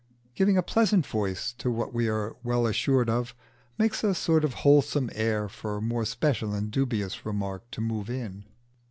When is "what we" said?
1.69-2.07